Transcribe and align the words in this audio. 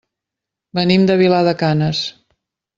Venim 0.79 1.05
de 1.11 1.19
Vilar 1.23 1.43
de 1.51 1.55
Canes. 1.63 2.05